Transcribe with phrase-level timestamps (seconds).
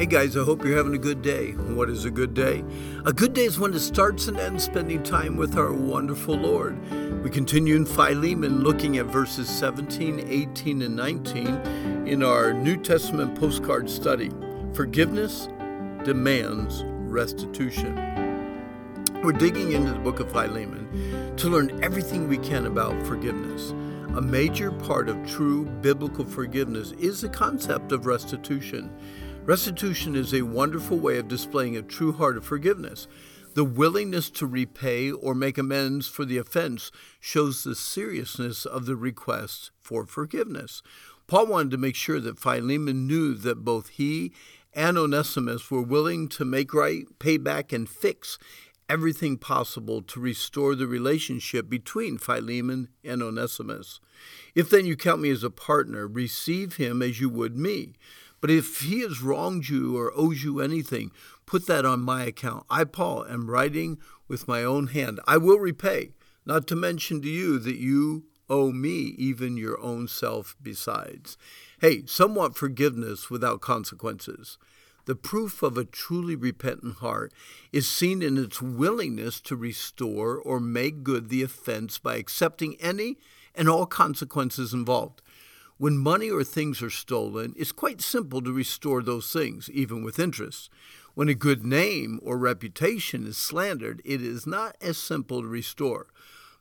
[0.00, 1.52] Hey guys, I hope you're having a good day.
[1.52, 2.64] What is a good day?
[3.04, 6.80] A good day is when it starts and ends spending time with our wonderful Lord.
[7.22, 11.46] We continue in Philemon looking at verses 17, 18, and 19
[12.06, 14.30] in our New Testament postcard study.
[14.72, 15.48] Forgiveness
[16.02, 17.94] demands restitution.
[19.22, 23.72] We're digging into the book of Philemon to learn everything we can about forgiveness.
[24.16, 28.90] A major part of true biblical forgiveness is the concept of restitution.
[29.44, 33.08] Restitution is a wonderful way of displaying a true heart of forgiveness.
[33.54, 38.96] The willingness to repay or make amends for the offense shows the seriousness of the
[38.96, 40.82] request for forgiveness.
[41.26, 44.32] Paul wanted to make sure that Philemon knew that both he
[44.74, 48.38] and Onesimus were willing to make right, pay back, and fix
[48.90, 54.00] everything possible to restore the relationship between Philemon and Onesimus.
[54.54, 57.94] If then you count me as a partner, receive him as you would me.
[58.40, 61.10] But if he has wronged you or owes you anything,
[61.46, 62.64] put that on my account.
[62.70, 65.20] I, Paul, am writing with my own hand.
[65.26, 66.12] I will repay,
[66.46, 71.36] not to mention to you that you owe me even your own self besides.
[71.80, 74.58] Hey, some want forgiveness without consequences.
[75.06, 77.32] The proof of a truly repentant heart
[77.72, 83.18] is seen in its willingness to restore or make good the offense by accepting any
[83.54, 85.22] and all consequences involved.
[85.80, 90.18] When money or things are stolen, it's quite simple to restore those things, even with
[90.18, 90.68] interest.
[91.14, 96.08] When a good name or reputation is slandered, it is not as simple to restore.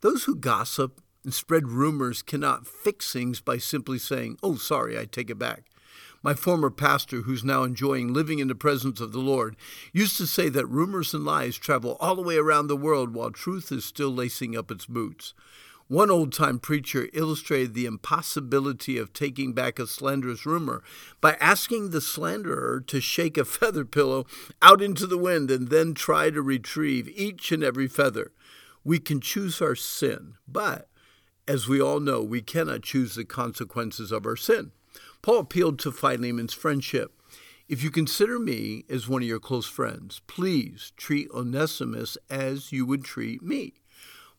[0.00, 5.04] Those who gossip and spread rumors cannot fix things by simply saying, Oh, sorry, I
[5.04, 5.66] take it back.
[6.24, 9.54] My former pastor, who's now enjoying living in the presence of the Lord,
[9.92, 13.30] used to say that rumors and lies travel all the way around the world while
[13.30, 15.34] truth is still lacing up its boots.
[15.88, 20.82] One old time preacher illustrated the impossibility of taking back a slanderous rumor
[21.20, 24.24] by asking the slanderer to shake a feather pillow
[24.62, 28.32] out into the wind and then try to retrieve each and every feather.
[28.82, 30.88] We can choose our sin, but
[31.46, 34.72] as we all know, we cannot choose the consequences of our sin.
[35.20, 37.12] Paul appealed to Philemon's friendship.
[37.68, 42.86] If you consider me as one of your close friends, please treat Onesimus as you
[42.86, 43.74] would treat me.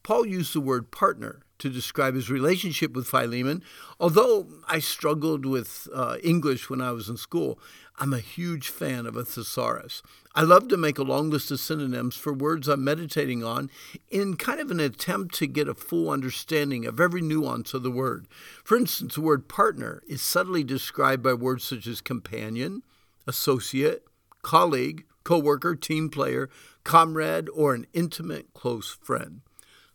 [0.06, 3.64] Paul used the word partner to describe his relationship with Philemon.
[4.00, 7.58] Although I struggled with uh, English when I was in school,
[7.98, 10.04] I'm a huge fan of a thesaurus.
[10.36, 13.72] I love to make a long list of synonyms for words I'm meditating on
[14.12, 17.90] in kind of an attempt to get a full understanding of every nuance of the
[17.90, 18.28] word.
[18.64, 22.84] For instance, the word partner is subtly described by words such as companion,
[23.26, 24.06] associate,
[24.44, 26.48] colleague, coworker, team player,
[26.84, 29.42] comrade, or an intimate close friend.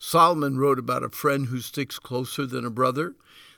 [0.03, 3.17] Solomon wrote about a friend who sticks closer than a brother.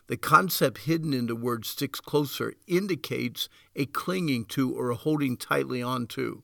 [0.08, 5.36] The concept hidden in the word sticks closer indicates a clinging to or a holding
[5.36, 6.42] tightly onto.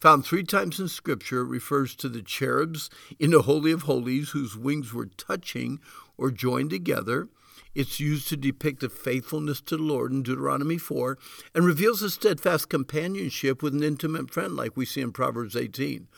[0.00, 4.58] Found three times in Scripture, refers to the cherubs in the Holy of Holies whose
[4.58, 5.80] wings were touching
[6.18, 7.30] or joined together.
[7.74, 11.16] It's used to depict a faithfulness to the Lord in Deuteronomy 4
[11.54, 16.08] and reveals a steadfast companionship with an intimate friend, like we see in Proverbs 18.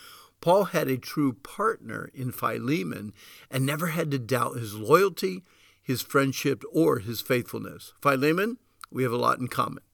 [0.42, 3.14] Paul had a true partner in Philemon
[3.50, 5.44] and never had to doubt his loyalty,
[5.80, 7.94] his friendship, or his faithfulness.
[8.02, 8.58] Philemon,
[8.90, 9.84] we have a lot in common.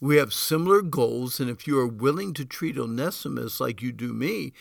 [0.00, 4.14] We have similar goals, and if you are willing to treat Onesimus like you do
[4.14, 4.52] me,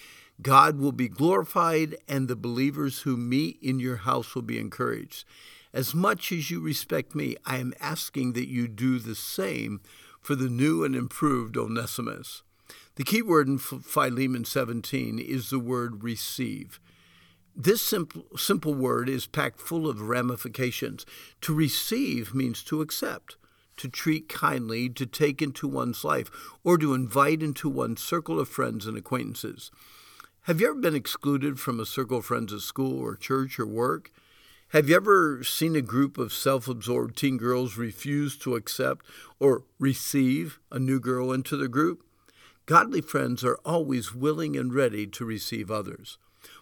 [0.41, 5.25] God will be glorified and the believers who meet in your house will be encouraged.
[5.71, 9.81] As much as you respect me, I am asking that you do the same
[10.19, 12.41] for the new and improved Onesimus.
[12.95, 16.79] The key word in Philemon 17 is the word receive.
[17.55, 21.05] This simple, simple word is packed full of ramifications.
[21.41, 23.37] To receive means to accept,
[23.77, 26.29] to treat kindly, to take into one's life,
[26.63, 29.71] or to invite into one's circle of friends and acquaintances.
[30.43, 33.67] Have you ever been excluded from a circle of friends at school or church or
[33.67, 34.11] work?
[34.69, 39.05] Have you ever seen a group of self absorbed teen girls refuse to accept
[39.39, 42.03] or receive a new girl into the group?
[42.69, 46.19] Godly friends are always willing and ready to receive others.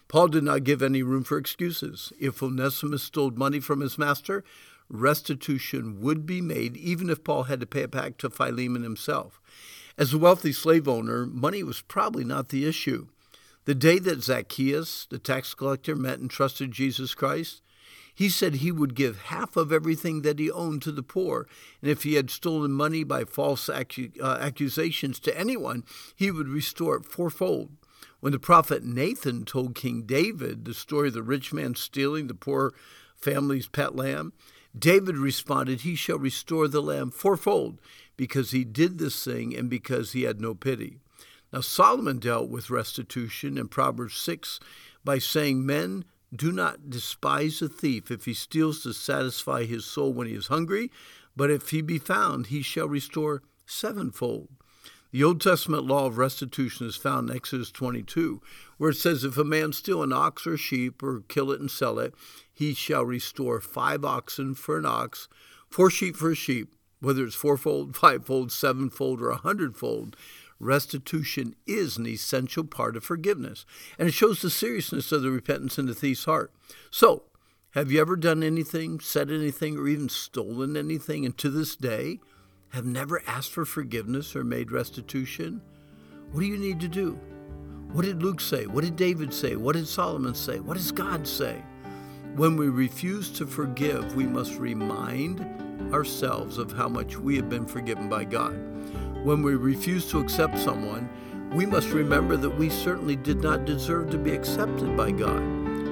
[0.08, 2.14] Paul did not give any room for excuses.
[2.18, 4.42] If Onesimus stole money from his master,
[4.88, 9.38] restitution would be made even if Paul had to pay it back to Philemon himself.
[9.98, 13.08] As a wealthy slave owner, money was probably not the issue.
[13.66, 17.60] The day that Zacchaeus, the tax collector, met and trusted Jesus Christ,
[18.18, 21.46] he said he would give half of everything that he owned to the poor,
[21.80, 25.84] and if he had stolen money by false accu- uh, accusations to anyone,
[26.16, 27.70] he would restore it fourfold.
[28.18, 32.34] When the prophet Nathan told King David the story of the rich man stealing the
[32.34, 32.74] poor
[33.14, 34.32] family's pet lamb,
[34.76, 37.80] David responded, He shall restore the lamb fourfold,
[38.16, 40.98] because he did this thing and because he had no pity.
[41.52, 44.58] Now, Solomon dealt with restitution in Proverbs 6
[45.04, 46.04] by saying, Men,
[46.34, 50.48] do not despise a thief if he steals to satisfy his soul when he is
[50.48, 50.90] hungry,
[51.36, 54.48] but if he be found, he shall restore sevenfold.
[55.10, 58.42] The Old Testament law of restitution is found in Exodus 22,
[58.76, 61.70] where it says, If a man steal an ox or sheep, or kill it and
[61.70, 62.14] sell it,
[62.52, 65.28] he shall restore five oxen for an ox,
[65.70, 70.14] four sheep for a sheep, whether it's fourfold, fivefold, sevenfold, or a hundredfold.
[70.60, 73.64] Restitution is an essential part of forgiveness,
[73.98, 76.52] and it shows the seriousness of the repentance in the thief's heart.
[76.90, 77.24] So,
[77.72, 82.18] have you ever done anything, said anything, or even stolen anything, and to this day,
[82.70, 85.60] have never asked for forgiveness or made restitution,
[86.32, 87.18] what do you need to do?
[87.92, 88.66] What did Luke say?
[88.66, 89.56] What did David say?
[89.56, 90.60] What did Solomon say?
[90.60, 91.62] What does God say?
[92.36, 95.40] When we refuse to forgive, we must remind
[95.94, 98.67] ourselves of how much we have been forgiven by God.
[99.28, 101.06] When we refuse to accept someone,
[101.52, 105.42] we must remember that we certainly did not deserve to be accepted by God.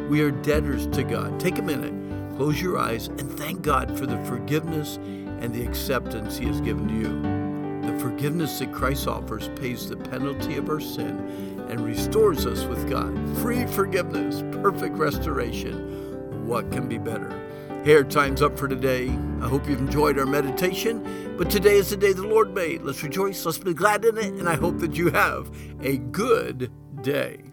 [0.09, 1.39] We are debtors to God.
[1.39, 1.93] Take a minute,
[2.39, 6.89] close your eyes, and thank God for the forgiveness and the acceptance He has given
[6.89, 7.93] to you.
[7.93, 12.89] The forgiveness that Christ offers pays the penalty of our sin and restores us with
[12.89, 13.15] God.
[13.41, 16.47] Free forgiveness, perfect restoration.
[16.47, 17.46] What can be better?
[17.87, 19.17] Here, time's up for today.
[19.41, 21.37] I hope you've enjoyed our meditation.
[21.39, 22.83] But today is the day the Lord made.
[22.83, 25.49] Let's rejoice, let's be glad in it, and I hope that you have
[25.81, 26.73] a good
[27.03, 27.45] day.